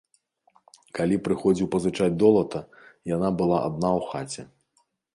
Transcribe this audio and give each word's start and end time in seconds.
Калі 0.99 1.19
прыходзіў 1.27 1.69
пазычаць 1.77 2.09
долата, 2.25 2.59
яна 3.15 3.29
была 3.43 3.63
адна 3.71 3.89
ў 4.03 4.13
хаце. 4.13 4.43